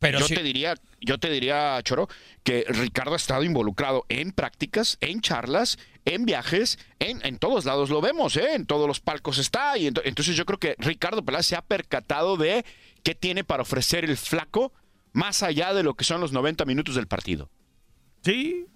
Pero 0.00 0.20
yo 0.20 0.26
te 0.28 0.42
diría, 0.44 0.74
yo 1.00 1.18
te 1.18 1.28
diría, 1.28 1.80
Choro, 1.82 2.08
que 2.44 2.64
Ricardo 2.68 3.14
ha 3.14 3.16
estado 3.16 3.42
involucrado 3.42 4.04
en 4.08 4.30
prácticas, 4.32 4.96
en 5.00 5.20
charlas, 5.20 5.76
en 6.04 6.24
viajes, 6.24 6.78
en, 7.00 7.24
en 7.26 7.38
todos 7.38 7.64
lados 7.64 7.90
lo 7.90 8.00
vemos, 8.00 8.36
¿eh? 8.36 8.54
en 8.54 8.64
todos 8.66 8.86
los 8.86 9.00
palcos 9.00 9.38
está. 9.38 9.76
Y 9.76 9.88
ento- 9.88 10.02
entonces 10.04 10.36
yo 10.36 10.46
creo 10.46 10.58
que 10.60 10.76
Ricardo 10.78 11.24
Peláez 11.24 11.46
se 11.46 11.56
ha 11.56 11.62
percatado 11.62 12.36
de 12.36 12.64
qué 13.02 13.14
tiene 13.16 13.42
para 13.42 13.62
ofrecer 13.62 14.04
el 14.04 14.16
flaco 14.16 14.72
más 15.12 15.42
allá 15.42 15.74
de 15.74 15.82
lo 15.82 15.94
que 15.94 16.04
son 16.04 16.20
los 16.20 16.30
90 16.32 16.64
minutos 16.64 16.94
del 16.94 17.08
partido. 17.08 17.50
Sí. 18.22 18.66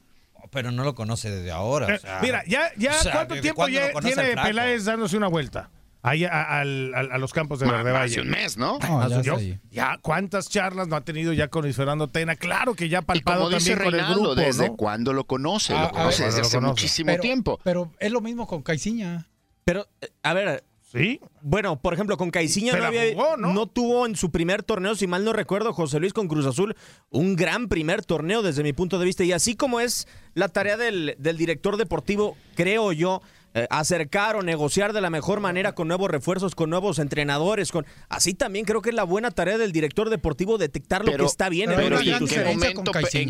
Pero 0.50 0.72
no 0.72 0.82
lo 0.82 0.94
conoce 0.96 1.30
desde 1.30 1.52
ahora. 1.52 1.86
o 1.86 1.90
Eh, 1.90 1.98
sea, 2.00 2.18
Mira, 2.20 2.42
ya, 2.48 2.72
ya 2.76 2.90
o 2.98 3.02
sea, 3.02 3.12
¿cuánto 3.12 3.34
¿desde 3.34 3.42
tiempo 3.42 3.68
ya 3.68 3.92
tiene? 4.00 4.34
Peláez 4.34 4.84
dándose 4.84 5.16
una 5.16 5.28
vuelta? 5.28 5.70
Ahí 6.04 6.24
a, 6.24 6.58
al- 6.60 6.92
al- 6.94 7.12
a 7.12 7.18
los 7.18 7.32
campos 7.32 7.60
de 7.60 7.66
Verde 7.66 7.90
Hace 7.90 7.92
Valle. 7.92 8.20
un 8.22 8.28
mes, 8.30 8.56
¿no? 8.56 8.78
No, 8.80 9.00
Ah, 9.02 9.06
ya 9.08 9.22
yo- 9.22 9.34
está 9.34 9.44
ahí. 9.44 9.60
ya, 9.70 9.98
¿cuántas 10.02 10.48
charlas 10.48 10.88
no 10.88 10.96
ha 10.96 11.02
tenido 11.02 11.32
ya 11.32 11.46
con 11.46 11.62
Luis 11.62 11.76
Fernando 11.76 12.08
Tena? 12.08 12.34
Claro 12.34 12.74
que 12.74 12.88
ya 12.88 12.98
ha 12.98 13.02
Y 13.02 13.04
palpado 13.04 13.44
como 13.44 13.50
dice 13.56 13.70
también 13.70 13.78
con 13.78 13.86
el 13.94 14.00
Reinaldo, 14.00 14.20
grupo, 14.34 14.40
¿desde 14.40 14.68
¿no? 14.68 14.76
cuándo 14.76 15.12
lo 15.12 15.24
conoce? 15.24 15.74
Ah, 15.74 15.82
lo 15.82 15.86
a 15.86 15.90
conoce 15.92 16.22
ver, 16.24 16.26
desde 16.30 16.40
lo 16.40 16.46
hace 16.48 16.56
conoce. 16.56 16.70
muchísimo 16.72 17.06
Pero, 17.06 17.22
tiempo. 17.22 17.60
pero 17.62 17.92
es 18.00 18.10
lo 18.10 18.20
mismo 18.20 18.48
con 18.48 18.62
Caiciña. 18.62 19.28
Pero, 19.64 19.86
eh, 20.00 20.08
a 20.24 20.34
ver, 20.34 20.64
Sí. 20.90 21.20
bueno, 21.40 21.80
por 21.80 21.94
ejemplo, 21.94 22.16
con 22.16 22.30
Caiciña 22.32 22.72
Se 22.72 22.78
no, 22.78 22.82
la 22.82 22.88
había- 22.88 23.14
jugó, 23.14 23.36
¿no? 23.36 23.66
tuvo 23.68 24.04
en 24.04 24.16
su 24.16 24.32
primer 24.32 24.64
torneo, 24.64 24.96
si 24.96 25.06
mal 25.06 25.24
no 25.24 25.32
recuerdo, 25.32 25.72
José 25.72 26.00
Luis 26.00 26.12
con 26.12 26.26
Cruz 26.26 26.46
Azul, 26.46 26.74
un 27.10 27.36
gran 27.36 27.68
primer 27.68 28.04
torneo 28.04 28.42
desde 28.42 28.64
mi 28.64 28.72
punto 28.72 28.98
de 28.98 29.04
vista. 29.06 29.22
Y 29.22 29.30
así 29.32 29.54
como 29.54 29.78
es 29.78 30.08
la 30.34 30.48
tarea 30.48 30.76
del, 30.76 31.14
del 31.18 31.36
director 31.38 31.76
deportivo, 31.76 32.36
creo 32.56 32.90
yo, 32.92 33.22
eh, 33.54 33.66
acercar 33.70 34.36
o 34.36 34.42
negociar 34.42 34.92
de 34.92 35.00
la 35.00 35.10
mejor 35.10 35.40
manera 35.40 35.74
con 35.74 35.88
nuevos 35.88 36.10
refuerzos, 36.10 36.54
con 36.54 36.70
nuevos 36.70 36.98
entrenadores, 36.98 37.70
con 37.70 37.84
así 38.08 38.34
también 38.34 38.64
creo 38.64 38.80
que 38.82 38.88
es 38.90 38.94
la 38.94 39.04
buena 39.04 39.30
tarea 39.30 39.58
del 39.58 39.72
director 39.72 40.08
deportivo 40.10 40.56
detectar 40.58 41.04
lo 41.04 41.16
que 41.16 41.24
está 41.24 41.48
bien 41.48 41.68
pero 41.70 41.80
en 41.82 41.84
Pero 41.84 41.96
una 41.96 42.00
hay 42.02 42.08
¿y 42.08 42.12
en 42.12 42.26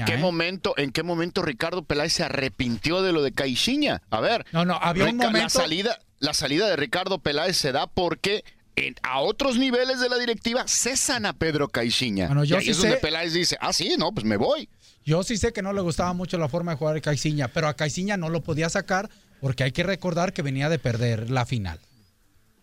qué 0.04 0.12
en 0.12 0.18
¿eh? 0.18 0.22
momento, 0.22 0.74
en 0.76 0.92
qué 0.92 1.02
momento 1.02 1.42
Ricardo 1.42 1.82
Peláez 1.82 2.12
se 2.12 2.22
arrepintió 2.22 3.02
de 3.02 3.12
lo 3.12 3.22
de 3.22 3.32
Caixinha? 3.32 4.02
A 4.10 4.20
ver, 4.20 4.46
No, 4.52 4.64
no, 4.64 4.74
había 4.80 5.04
un 5.06 5.16
momento- 5.16 5.38
la 5.38 5.48
salida, 5.48 5.98
la 6.20 6.34
salida 6.34 6.68
de 6.68 6.76
Ricardo 6.76 7.18
Peláez 7.18 7.56
se 7.56 7.72
da 7.72 7.86
porque 7.88 8.44
en- 8.76 8.94
a 9.02 9.20
otros 9.20 9.58
niveles 9.58 10.00
de 10.00 10.08
la 10.08 10.16
directiva 10.18 10.64
cesan 10.68 11.26
a 11.26 11.32
Pedro 11.32 11.68
Caixinha. 11.68 12.26
Bueno, 12.28 12.44
yo 12.44 12.56
y 12.56 12.58
ahí 12.60 12.64
sí 12.66 12.70
es 12.70 12.76
donde 12.78 12.94
sé- 12.94 13.00
Peláez 13.00 13.32
dice, 13.32 13.58
ah, 13.60 13.72
sí, 13.72 13.96
no, 13.98 14.12
pues 14.12 14.24
me 14.24 14.36
voy. 14.36 14.68
Yo 15.04 15.24
sí 15.24 15.36
sé 15.36 15.52
que 15.52 15.62
no 15.62 15.72
le 15.72 15.80
gustaba 15.80 16.12
mucho 16.12 16.38
la 16.38 16.48
forma 16.48 16.72
de 16.72 16.78
jugar 16.78 16.94
de 16.94 17.00
Caixinha, 17.00 17.48
pero 17.48 17.66
a 17.66 17.74
Caixinha 17.74 18.16
no 18.16 18.28
lo 18.28 18.40
podía 18.40 18.68
sacar 18.70 19.10
porque 19.42 19.64
hay 19.64 19.72
que 19.72 19.82
recordar 19.82 20.32
que 20.32 20.40
venía 20.40 20.68
de 20.70 20.78
perder 20.78 21.28
la 21.30 21.44
final. 21.44 21.78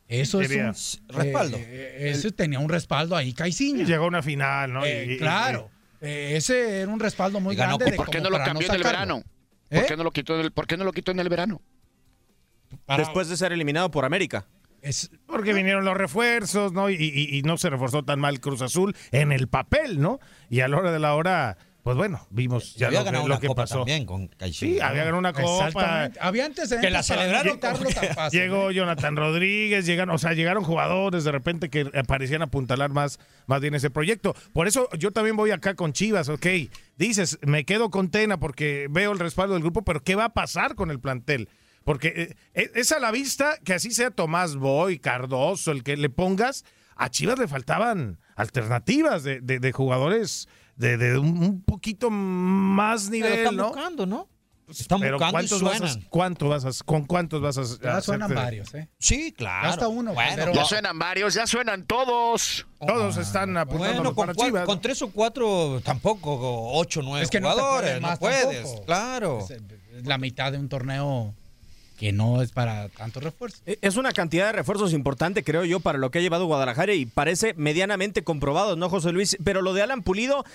Eso 0.07 0.39
es 0.41 0.49
un 1.09 1.15
Respaldo. 1.15 1.57
eh, 1.59 2.09
eso 2.09 2.31
tenía 2.31 2.57
un 2.59 2.69
respaldo 2.69 3.15
ahí 3.15 3.33
Caixinha. 3.33 3.83
Llegó 3.85 4.05
a 4.05 4.07
una 4.07 4.23
final, 4.23 4.73
¿no? 4.73 4.83
Eh, 4.85 5.05
Y- 5.07 5.11
y- 5.13 5.17
claro. 5.17 5.69
Eh, 6.01 6.33
ese 6.37 6.81
era 6.81 6.91
un 6.91 6.99
respaldo 7.01 7.39
muy 7.41 7.55
ganó 7.55 7.77
grande. 7.77 7.91
de 7.91 7.97
¿Por 7.97 8.09
qué 8.09 8.21
no 8.21 8.29
lo 8.29 8.37
cambió 8.39 8.67
en 8.69 8.75
el 8.75 8.83
verano? 8.83 9.21
¿Por 9.69 9.77
¿Eh? 9.79 9.85
qué 9.87 9.97
no 9.97 10.03
lo 10.05 10.11
quitó 10.11 10.33
en 10.39 10.45
el, 10.45 10.51
por 10.51 10.65
qué 10.65 10.77
no 10.77 10.83
lo 10.85 10.93
quitó 10.93 11.11
en 11.11 11.19
el 11.19 11.29
verano? 11.29 11.61
Para- 12.85 13.03
Después 13.03 13.27
de 13.27 13.37
ser 13.37 13.51
eliminado 13.51 13.91
por 13.91 14.05
América. 14.05 14.47
es- 14.81 15.11
Porque 15.27 15.51
vinieron 15.53 15.83
los 15.83 15.97
refuerzos, 15.97 16.71
¿no? 16.71 16.89
Y, 16.89 16.95
y- 16.95 17.37
y 17.37 17.41
no 17.43 17.57
se 17.57 17.69
reforzó 17.69 18.03
tan 18.03 18.19
mal 18.21 18.39
Cruz 18.39 18.61
Azul 18.61 18.95
en 19.11 19.31
el 19.33 19.47
papel, 19.49 19.99
¿no? 19.99 20.19
Y 20.49 20.61
a 20.61 20.69
la 20.69 20.77
hora 20.77 20.91
de 20.93 20.99
la 20.99 21.13
hora, 21.15 21.57
pues 21.89 21.97
bueno, 21.97 22.27
vimos 22.29 22.75
Y 22.75 22.79
ya 22.81 22.85
había 22.87 22.99
lo, 22.99 23.03
que- 23.03 23.05
ganado 23.07 23.27
lo 23.27 23.33
una 23.33 23.39
que 23.41 23.47
copa 23.47 23.63
pasó. 23.63 23.77
también 23.77 24.05
con 24.05 24.27
Caixinha. 24.27 24.73
Sí, 24.75 24.79
había 24.79 24.99
ganado 25.05 25.17
una 25.17 25.33
copa. 25.33 26.11
Había 26.21 26.45
antecedentes 26.45 26.87
Que 26.87 26.91
la 26.91 27.01
celebraron 27.01 27.53
quitarlo 27.55 27.89
tan 27.89 28.13
fácil, 28.13 28.39
Llegó 28.39 28.69
¿eh? 28.69 28.75
Jonathan 28.75 29.15
Rodríguez, 29.15 29.87
llegaron, 29.87 30.13
o 30.13 30.19
sea, 30.19 30.33
llegaron 30.33 30.63
jugadores 30.63 31.23
de 31.23 31.31
repente 31.31 31.71
que 31.71 31.81
eh, 31.91 32.03
parecían 32.05 32.43
apuntalar 32.43 32.91
más, 32.91 33.19
más 33.47 33.59
bien 33.59 33.73
ese 33.73 33.89
proyecto. 33.89 34.35
Por 34.53 34.67
eso 34.67 34.87
yo 34.99 35.09
también 35.09 35.35
voy 35.35 35.49
acá 35.49 35.73
con 35.73 35.91
Chivas, 35.93 36.29
ok. 36.29 36.45
Dices, 36.95 37.39
me 37.41 37.65
quedo 37.65 37.89
con 37.89 38.11
Tena 38.11 38.39
porque 38.39 38.85
veo 38.91 39.11
el 39.11 39.17
respaldo 39.17 39.55
del 39.55 39.63
grupo, 39.63 39.81
pero 39.83 40.03
¿qué 40.03 40.13
va 40.13 40.25
a 40.25 40.33
pasar 40.35 40.75
con 40.75 40.91
el 40.91 40.99
plantel? 40.99 41.49
Porque 41.85 42.35
eh, 42.53 42.71
es 42.75 42.91
a 42.91 42.99
la 42.99 43.09
vista 43.09 43.57
que 43.65 43.73
así 43.73 43.89
sea 43.89 44.11
Tomás 44.11 44.57
Boy, 44.57 44.99
Cardoso, 44.99 45.71
el 45.71 45.81
que 45.83 45.97
le 45.97 46.09
pongas, 46.11 46.65
a 46.95 47.09
Chivas 47.09 47.39
le 47.39 47.47
faltaban 47.47 48.19
alternativas 48.39 49.23
de, 49.23 49.41
de- 49.41 49.59
de 49.59 49.71
jugadores 49.71 50.47
de, 50.75 50.97
de 50.97 51.17
un, 51.19 51.61
poquito 51.61 52.09
más 52.09 53.03
Pero 53.09 53.11
nivel, 53.11 53.33
están 53.39 53.55
¿no? 53.57 53.67
buscando, 53.67 54.05
¿no? 54.05 54.27
Están 54.69 54.99
Pero 54.99 55.17
buscando 55.17 55.29
y 55.43 55.47
¿cuántos 55.49 55.61
vas 55.63 55.73
a, 55.75 55.77
suenan. 55.89 56.07
cuánto 56.09 56.47
vas 56.49 56.65
a- 56.65 56.83
¿con 56.85 57.05
cuántos 57.05 57.41
vas 57.41 57.57
a 57.57 57.63
Ya 57.63 58.01
suenan 58.01 58.29
hacerte- 58.31 58.33
varios, 58.43 58.73
¿eh? 58.75 58.87
Sí, 58.99 59.33
claro. 59.33 59.67
Hasta 59.67 59.87
uno, 59.87 60.13
Bueno, 60.13 60.31
pero- 60.35 60.53
Ya 60.53 60.61
No. 60.61 60.67
suenan 60.67 60.99
varios, 60.99 61.33
ya 61.33 61.47
suenan 61.47 61.85
todos. 61.85 62.67
Todos 62.79 63.17
están 63.17 63.57
apuntando 63.57 63.95
Bueno, 64.03 64.15
con, 64.15 64.27
para 64.27 64.33
cua- 64.37 64.45
Chivas. 64.45 64.65
con 64.65 64.79
tres 64.79 65.01
o 65.01 65.11
cuatro 65.11 65.81
tampoco, 65.83 66.31
o 66.33 66.79
ocho 66.79 66.99
o 66.99 67.03
nueve 67.03 67.23
Es 67.23 67.29
que 67.31 67.41
no 67.41 67.47
te 67.49 67.53
jugadores. 67.59 67.89
puedes 67.89 68.01
No, 68.01 68.07
más 68.07 68.19
puedes, 68.19 68.61
tampoco. 68.63 68.85
claro. 68.85 69.39
Es 69.97 70.05
la 70.05 70.17
mitad 70.19 70.51
de 70.51 70.59
un 70.59 70.69
torneo 70.69 71.33
que 71.99 72.13
no 72.13 72.41
es 72.41 72.51
para 72.51 72.87
tanto 72.89 73.19
refuerzo. 73.19 73.57
Eh, 73.65 73.77
Es 73.81 73.97
una 73.97 74.13
cantidad 74.13 74.45
de 74.45 74.53
refuerzos 74.53 74.93
importante, 74.93 75.43
creo 75.43 75.65
yo, 75.65 75.81
para 75.81 75.97
lo 75.97 76.09
que 76.11 76.19
ha 76.19 76.21
llevado 76.21 76.45
Guadalajara 76.45 76.93
y 76.93 77.05
parece 77.05 77.53
medianamente 77.57 78.23
comprobado, 78.23 78.77
¿no, 78.77 78.89
José 78.89 79.11
Luis? 79.11 79.37
Pero 79.43 79.61
lo 79.61 79.73
de 79.73 79.81
Alan 79.81 80.01
Pulido, 80.01 80.45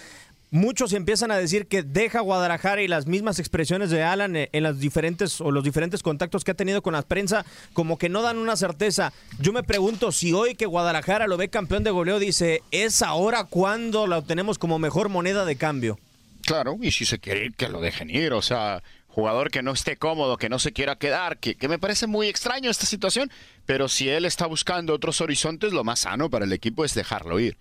muchos 0.51 0.95
empiezan 0.95 1.31
a 1.31 1.37
decir 1.37 1.67
que 1.67 1.83
deja 1.83 2.21
Guadalajara 2.21 2.81
y 2.81 2.89
las 2.89 3.07
mismas 3.07 3.39
expresiones 3.39 3.91
de 3.91 4.03
Alan 4.03 4.37
eh, 4.37 4.49
en 4.53 4.63
las 4.63 4.81
diferentes 4.81 5.39
o 5.43 5.51
los 5.51 5.65
diferentes 5.65 6.03
contactos 6.03 6.45
que 6.45 6.53
ha 6.53 6.55
tenido 6.55 6.81
con 6.81 6.95
la 6.95 7.03
prensa, 7.03 7.45
como 7.75 7.99
que 7.99 8.09
no 8.09 8.23
dan 8.23 8.39
una 8.39 8.57
certeza. 8.57 9.13
Yo 9.39 9.53
me 9.53 9.63
pregunto 9.63 10.13
si 10.13 10.33
hoy 10.33 10.55
que 10.55 10.65
Guadalajara 10.65 11.27
lo 11.27 11.37
ve 11.37 11.49
campeón 11.51 11.85
de 11.85 11.91
goleo, 11.91 12.19
dice, 12.19 12.63
¿es 12.71 13.03
ahora 13.03 13.45
cuando 13.45 14.07
lo 14.07 14.23
tenemos 14.23 14.59
como 14.59 14.79
mejor 14.79 15.11
moneda 15.11 15.45
de 15.45 15.57
cambio? 15.57 15.99
Claro, 16.47 16.77
y 16.81 16.91
si 16.91 17.05
se 17.05 17.19
quiere 17.19 17.47
ir, 17.47 17.55
que 17.55 17.69
lo 17.69 17.81
dejen 17.81 18.11
ir. 18.11 18.33
O 18.35 18.43
sea, 18.43 18.83
jugador 19.15 19.51
que 19.51 19.63
no 19.63 19.73
esté 19.73 19.97
cómodo, 19.97 20.37
que 20.37 20.49
no 20.49 20.59
se 20.59 20.73
quiera 20.73 20.97
quedar, 20.97 21.39
que, 21.39 21.55
que 21.55 21.69
me 21.69 21.79
parece 21.79 22.07
muy 22.09 22.27
extraño 22.27 22.69
esta 22.71 22.85
situación, 22.87 23.31
pero 23.65 23.89
si 23.89 24.09
él 24.09 24.25
está 24.25 24.47
buscando 24.47 24.93
otros 24.93 25.21
horizontes, 25.21 25.73
lo 25.73 25.85
más 25.85 26.01
sano 26.01 26.29
para 26.31 26.45
el 26.45 26.53
equipo 26.53 26.85
es 26.85 26.95
dejarlo 26.95 27.39
ir. 27.39 27.57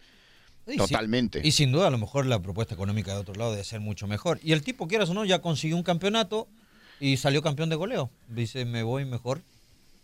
Y 0.65 0.77
Totalmente. 0.77 1.39
sin- 1.39 1.47
y 1.47 1.51
sin 1.51 1.71
duda, 1.71 1.87
a 1.87 1.91
lo 1.91 1.97
mejor 1.97 2.25
la 2.25 2.41
propuesta 2.41 2.73
económica 2.73 3.13
de 3.13 3.19
otro 3.19 3.35
lado 3.35 3.51
debe 3.51 3.63
ser 3.63 3.81
mucho 3.81 4.07
mejor. 4.07 4.39
Y 4.43 4.53
el 4.53 4.63
tipo, 4.63 4.87
quieras 4.87 5.09
o 5.09 5.13
no, 5.13 5.25
ya 5.25 5.39
consiguió 5.41 5.75
un 5.77 5.83
campeonato 5.83 6.47
y 6.99 7.17
salió 7.17 7.41
campeón 7.43 7.69
de 7.69 7.75
goleo. 7.75 8.09
Dice, 8.29 8.65
me 8.65 8.81
voy 8.81 9.05
mejor 9.05 9.41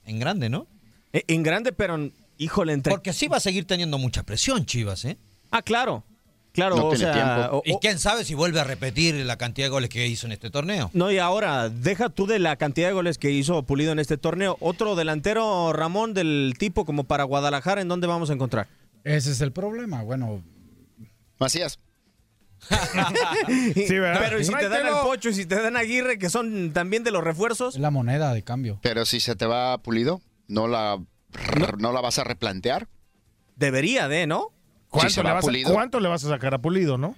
en 0.05 0.19
grande, 0.19 0.49
¿no? 0.49 0.67
Eh, 1.13 1.23
En 1.27 1.41
grande, 1.43 1.71
pero 1.71 2.11
híjole, 2.37 2.73
entre... 2.73 2.91
Porque 2.91 3.13
sí 3.13 3.27
va 3.27 3.37
a 3.37 3.39
seguir 3.39 3.65
teniendo 3.65 3.97
mucha 3.97 4.21
presión, 4.23 4.65
Chivas, 4.65 5.03
¿eh? 5.05 5.17
Ah, 5.49 5.61
claro. 5.63 6.03
Claro, 6.51 6.75
No 6.75 6.87
o 6.87 6.89
tiene 6.93 7.13
sea, 7.13 7.13
tiempo. 7.13 7.61
Y 7.65 7.75
quién 7.79 7.99
sabe 7.99 8.25
si 8.25 8.33
vuelve 8.33 8.59
a 8.59 8.63
repetir 8.63 9.15
la 9.25 9.37
cantidad 9.37 9.67
de 9.67 9.69
goles 9.69 9.89
que 9.89 10.07
hizo 10.07 10.25
en 10.25 10.31
este 10.33 10.49
torneo. 10.49 10.89
No, 10.93 11.11
y 11.11 11.19
ahora, 11.19 11.69
deja 11.69 12.09
tú 12.09 12.25
de 12.25 12.39
la 12.39 12.55
cantidad 12.55 12.87
de 12.87 12.93
goles 12.93 13.17
que 13.17 13.31
hizo 13.31 13.63
Pulido 13.63 13.91
en 13.91 13.99
este 13.99 14.17
torneo. 14.17 14.57
Otro 14.59 14.95
delantero, 14.95 15.73
Ramón, 15.73 16.13
del 16.13 16.55
tipo 16.57 16.85
como 16.85 17.03
para 17.03 17.23
Guadalajara, 17.23 17.81
¿en 17.81 17.87
dónde 17.87 18.07
vamos 18.07 18.29
a 18.29 18.33
encontrar? 18.33 18.67
Ese 19.03 19.31
es 19.31 19.41
el 19.41 19.51
problema. 19.51 20.01
Bueno, 20.03 20.43
Macías, 21.39 21.79
Sí, 23.73 23.97
¿verdad? 23.99 24.21
Pero 24.21 24.39
¿y 24.39 24.43
si 24.43 24.53
te 24.53 24.63
dan 24.69 24.73
al 24.73 24.79
Tráetelo. 24.81 25.03
Pocho 25.03 25.29
y 25.29 25.33
si 25.33 25.45
te 25.45 25.61
dan 25.61 25.77
a 25.77 25.79
Aguirre, 25.79 26.19
que 26.19 26.29
son 26.29 26.71
también 26.73 27.03
de 27.03 27.11
los 27.11 27.23
refuerzos? 27.23 27.75
es 27.75 27.81
la 27.81 27.91
moneda 27.91 28.33
de 28.33 28.43
cambio. 28.43 28.79
pero 28.81 29.05
si 29.05 29.19
se 29.19 29.35
te 29.35 29.45
va 29.45 29.77
pulido, 29.79 30.21
¿no 30.47 30.67
la, 30.67 30.99
no. 31.77 31.91
la 31.93 32.01
vas 32.01 32.19
a 32.19 32.23
replantear? 32.23 32.87
Debería 33.55 34.07
de, 34.07 34.27
¿no? 34.27 34.51
¿Cuánto, 34.89 35.09
Si 35.09 35.15
se 35.15 35.23
le 35.23 35.29
va 35.29 35.35
vas 35.35 35.43
a, 35.43 35.47
Pulido. 35.47 35.73
¿Cuánto 35.73 35.99
le 35.99 36.09
vas 36.09 36.23
a 36.25 36.29
sacar 36.29 36.53
a 36.53 36.57
Pulido, 36.59 36.97
no? 36.97 37.15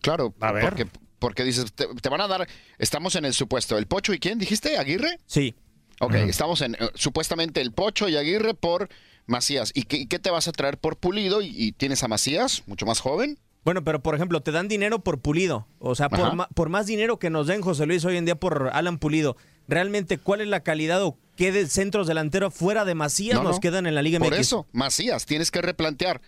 Claro, 0.00 0.34
A 0.40 0.52
ver. 0.52 0.64
Porque, 0.64 0.86
porque 1.18 1.44
dices, 1.44 1.72
te, 1.72 1.86
te 1.86 2.08
van 2.08 2.20
a 2.20 2.28
dar, 2.28 2.46
estamos 2.78 3.14
en 3.16 3.24
el 3.24 3.32
supuesto, 3.34 3.78
¿el 3.78 3.86
Pocho 3.86 4.12
y 4.12 4.18
quién 4.18 4.38
dijiste? 4.38 4.76
¿Aguirre? 4.76 5.18
Sí. 5.26 5.54
Ok, 6.00 6.14
estamos 6.14 6.60
en 6.60 6.74
eh, 6.74 6.90
supuestamente 6.94 7.60
el 7.60 7.72
Pocho 7.72 8.08
y 8.08 8.16
Aguirre 8.16 8.54
por 8.54 8.88
Macías. 9.26 9.70
¿Y 9.74 9.84
qué, 9.84 10.18
te 10.18 10.30
vas 10.30 10.48
a 10.48 10.52
traer 10.52 10.76
por 10.78 10.96
Pulido? 10.96 11.40
¿Y, 11.40 11.46
y 11.56 11.72
tienes 11.72 12.02
a 12.02 12.08
Macías, 12.08 12.62
mucho 12.66 12.84
más 12.84 13.00
joven? 13.00 13.38
Bueno, 13.64 13.82
pero 13.84 14.02
por 14.02 14.14
ejemplo, 14.14 14.42
te 14.42 14.50
dan 14.52 14.68
dinero 14.68 14.98
por 14.98 15.20
Pulido. 15.20 15.66
O 15.78 15.94
sea, 15.94 16.10
por, 16.10 16.34
ma- 16.34 16.48
por 16.48 16.68
más 16.68 16.86
dinero 16.86 17.18
que 17.18 17.30
nos 17.30 17.46
den 17.46 17.62
José 17.62 17.86
Luis 17.86 18.04
hoy 18.04 18.16
en 18.18 18.24
día 18.26 18.34
por 18.34 18.70
Alan 18.74 18.98
Pulido, 18.98 19.36
¿realmente 19.68 20.18
cuál 20.18 20.42
es 20.42 20.48
la 20.48 20.60
calidad 20.60 21.02
o 21.02 21.16
qué 21.36 21.50
de 21.52 21.66
centros 21.68 22.06
delanteros 22.06 22.52
fuera 22.52 22.84
de 22.84 22.94
Macías 22.94 23.36
No, 23.36 23.44
nos 23.44 23.56
no. 23.56 23.60
quedan 23.60 23.86
en 23.86 23.94
la 23.94 24.02
Liga 24.02 24.18
Por 24.18 24.28
MX? 24.32 24.38
eso, 24.40 24.66
Macías, 24.72 25.24
tienes 25.24 25.50
que 25.50 25.62
replantear. 25.62 26.20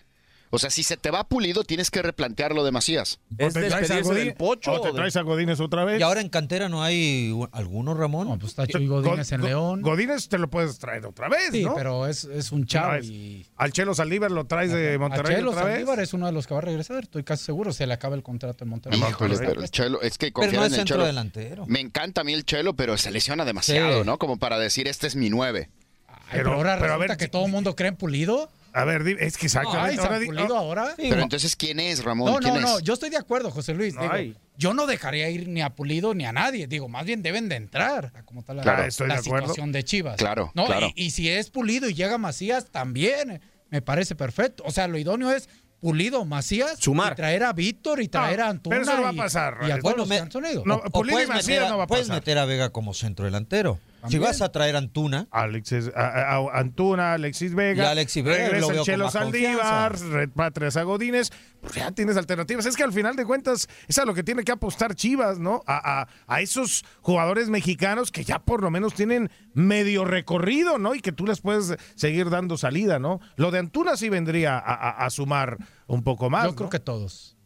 O 0.49 0.59
sea, 0.59 0.69
si 0.69 0.83
se 0.83 0.95
te 0.95 1.11
va 1.11 1.25
Pulido, 1.25 1.63
tienes 1.65 1.91
que 1.91 2.01
replantear 2.01 2.53
lo 2.55 2.63
de 2.63 2.71
Macías. 2.71 3.19
¿Es 3.37 3.55
¿O 3.55 3.59
te 3.59 3.67
traes 3.67 3.91
a 3.91 3.99
Godín- 3.99 4.13
del 4.15 4.33
Pocho? 4.35 4.71
¿O 4.73 4.81
te 4.81 4.93
traes 4.93 5.15
a 5.17 5.21
Godínez 5.21 5.59
otra 5.59 5.83
vez? 5.83 5.99
Y 5.99 6.03
ahora 6.03 6.21
en 6.21 6.29
cantera 6.29 6.69
no 6.69 6.81
hay 6.83 7.33
alguno, 7.51 7.93
Ramón. 7.93 8.29
No, 8.29 8.37
pues 8.39 8.51
está 8.51 8.65
Chuy 8.65 8.87
Godínez 8.87 9.31
en 9.33 9.41
León. 9.41 9.81
Godínez 9.81 10.29
te 10.29 10.37
lo 10.37 10.49
puedes 10.49 10.79
traer 10.79 11.05
otra 11.05 11.27
vez, 11.27 11.49
Sí, 11.51 11.63
¿no? 11.65 11.75
pero 11.75 12.07
es, 12.07 12.23
es 12.23 12.51
un 12.53 12.65
chavo 12.65 12.93
No, 12.93 12.99
y... 13.03 13.45
Al 13.57 13.73
Chelo 13.73 13.93
Saldívar 13.93 14.31
lo 14.31 14.45
traes 14.45 14.71
de 14.71 14.97
Monterrey 14.97 15.33
a 15.35 15.37
Chelo 15.39 15.51
otra 15.51 15.63
vez. 15.65 15.73
Saldívar 15.73 15.99
es 15.99 16.13
uno 16.13 16.25
de 16.27 16.31
los 16.31 16.47
que 16.47 16.53
va 16.53 16.59
a 16.59 16.63
regresar, 16.63 17.03
estoy 17.03 17.23
casi 17.23 17.43
seguro. 17.43 17.73
Se 17.73 17.85
le 17.85 17.93
acaba 17.93 18.15
el 18.15 18.23
contrato 18.23 18.63
en 18.63 18.69
Monterrey. 18.69 18.97
Híjole, 18.99 19.33
Híjole, 19.33 19.49
pero 19.49 19.61
el 19.63 19.69
Chelo, 19.71 20.01
es 20.01 20.17
que 20.17 20.31
Pero 20.31 20.45
no 20.45 20.49
es 20.51 20.57
en 20.57 20.63
el 20.63 20.71
centro 20.71 20.95
Chelo. 20.95 21.05
delantero. 21.07 21.65
Me 21.67 21.81
encanta 21.81 22.21
a 22.21 22.23
mí 22.23 22.33
el 22.33 22.45
Chelo, 22.45 22.73
pero 22.73 22.97
se 22.97 23.11
lesiona 23.11 23.43
demasiado, 23.43 23.99
Sí. 24.01 24.05
¿no? 24.05 24.17
Como 24.17 24.37
para 24.37 24.57
decir, 24.59 24.87
este 24.87 25.07
es 25.07 25.15
mi 25.17 25.29
nueve. 25.29 25.69
Ay, 26.07 26.15
Pero- 26.31 26.43
pero, 26.43 26.55
ahora 26.55 26.75
pero 26.79 26.93
a 26.93 26.97
resulta 26.97 27.07
ver, 27.13 27.17
que 27.17 27.27
todo 27.27 27.45
el 27.45 27.51
mundo 27.51 27.75
cree 27.75 27.89
en 27.89 27.95
Pulido. 27.97 28.49
A 28.79 28.85
ver, 28.85 29.07
es 29.19 29.37
que 29.37 29.47
exactamente. 29.47 29.99
Ay, 30.01 30.07
ahora 30.07 30.19
Pulido 30.25 30.55
oh, 30.55 30.57
ahora. 30.57 30.93
Pero 30.97 31.21
entonces, 31.21 31.55
¿quién 31.55 31.79
es, 31.79 32.03
Ramón? 32.03 32.31
No, 32.33 32.39
¿Quién 32.39 32.53
no, 32.55 32.59
no, 32.61 32.77
es? 32.77 32.83
yo 32.83 32.93
estoy 32.93 33.09
de 33.09 33.17
acuerdo, 33.17 33.49
José 33.51 33.73
Luis. 33.73 33.93
Digo, 33.99 34.11
Ay. 34.11 34.35
yo 34.57 34.73
no 34.73 34.85
dejaría 34.85 35.29
ir 35.29 35.47
ni 35.47 35.61
a 35.61 35.71
Pulido 35.71 36.13
ni 36.13 36.25
a 36.25 36.31
nadie. 36.31 36.67
Digo, 36.67 36.87
más 36.87 37.05
bien 37.05 37.21
deben 37.23 37.49
de 37.49 37.55
entrar 37.55 38.11
a 38.15 38.23
como 38.23 38.41
está 38.41 38.53
la, 38.53 38.63
Claro, 38.63 38.83
la 38.83 38.87
de 38.87 39.13
acuerdo. 39.19 39.21
situación 39.47 39.71
de 39.71 39.83
Chivas. 39.83 40.17
Claro, 40.17 40.51
No, 40.53 40.65
claro. 40.67 40.89
Y, 40.95 41.05
y 41.05 41.11
si 41.11 41.29
es 41.29 41.49
Pulido 41.49 41.89
y 41.89 41.93
llega 41.95 42.17
Macías, 42.17 42.67
también 42.71 43.31
eh, 43.31 43.41
me 43.69 43.81
parece 43.81 44.15
perfecto. 44.15 44.63
O 44.65 44.71
sea, 44.71 44.87
lo 44.87 44.97
idóneo 44.97 45.31
es 45.31 45.49
Pulido, 45.79 46.25
Macías, 46.25 46.79
Sumar. 46.79 47.13
y 47.13 47.15
traer 47.17 47.43
a 47.43 47.53
Víctor 47.53 48.01
y 48.01 48.07
traer 48.07 48.41
a 48.41 48.49
Antuna. 48.49 48.75
pero 48.77 48.81
eso 48.89 48.95
no 48.97 49.03
va 49.03 49.09
a 49.09 49.13
y- 49.13 49.17
pasar, 49.17 49.57
Y 49.61 49.65
a 49.65 49.77
todos 49.77 49.81
Bueno, 49.83 50.05
me- 50.07 50.15
que 50.15 50.21
han 50.21 50.31
sonido. 50.31 50.63
no, 50.65 50.81
Pulido 50.81 51.19
y 51.19 51.25
puedes 51.25 51.29
Macías 51.29 51.47
meter, 51.47 51.63
a, 51.63 51.69
no 51.69 51.77
va 51.77 51.83
a 51.83 51.87
puedes 51.87 52.07
pasar. 52.07 52.21
meter 52.21 52.37
a 52.39 52.45
Vega 52.45 52.69
como 52.71 52.93
centro 52.95 53.25
delantero. 53.25 53.79
Si 54.07 54.17
vas 54.19 54.41
a 54.41 54.51
traer 54.51 54.75
a 54.75 54.79
Antuna, 54.79 55.27
Alexis, 55.31 55.91
a- 55.95 56.01
a- 56.01 56.35
a- 56.37 56.59
Antuna, 56.59 57.13
Alexis 57.13 57.53
Vega. 57.55 57.83
Y 57.83 57.87
Alexis 57.87 58.23
Vega, 58.23 58.49
regresa 58.49 58.73
lo 58.73 58.83
Chelo 58.83 59.09
Saldívar, 59.11 59.91
confianza. 59.93 60.15
repatrias 60.17 60.77
a 60.77 60.83
Godínez. 60.83 61.29
Pues 61.61 61.73
ya 61.73 61.91
tienes 61.91 62.15
alternativas. 62.17 62.65
Es 62.65 62.75
que 62.77 62.83
al 62.83 62.93
final 62.93 63.15
de 63.15 63.25
cuentas, 63.25 63.67
es 63.87 63.97
a 63.97 64.05
lo 64.05 64.13
que 64.13 64.23
tiene 64.23 64.43
que 64.43 64.51
apostar 64.51 64.95
Chivas, 64.95 65.39
¿no? 65.39 65.63
A, 65.65 66.01
a- 66.01 66.07
a 66.27 66.41
esos 66.41 66.85
jugadores 67.01 67.49
mexicanos 67.49 68.11
que 68.11 68.23
ya 68.23 68.39
por 68.39 68.61
lo 68.61 68.69
menos 68.71 68.93
tienen 68.93 69.29
medio 69.53 70.05
recorrido, 70.05 70.77
¿no? 70.77 70.93
Y 70.95 71.01
que 71.01 71.11
tú 71.11 71.25
les 71.25 71.41
puedes 71.41 71.75
seguir 71.95 72.29
dando 72.29 72.57
salida, 72.57 72.99
¿no? 72.99 73.19
Lo 73.35 73.51
de 73.51 73.59
Antuna 73.59 73.97
sí 73.97 74.09
vendría 74.09 74.57
a, 74.57 74.73
a- 74.73 75.05
a 75.05 75.09
sumar 75.09 75.57
un 75.87 76.03
poco 76.03 76.29
más. 76.29 76.43
Yo 76.45 76.49
¿no? 76.51 76.55
creo 76.55 76.69
que 76.69 76.79
todos. 76.79 77.36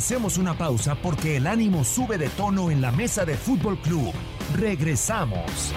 Hacemos 0.00 0.38
una 0.38 0.54
pausa 0.54 0.94
porque 0.94 1.36
el 1.36 1.46
ánimo 1.46 1.84
sube 1.84 2.16
de 2.16 2.30
tono 2.30 2.70
en 2.70 2.80
la 2.80 2.90
mesa 2.90 3.26
de 3.26 3.36
Fútbol 3.36 3.76
Club. 3.76 4.14
Regresamos. 4.56 5.74